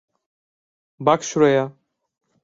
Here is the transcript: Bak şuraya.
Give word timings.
Bak 0.99 1.23
şuraya. 1.23 1.73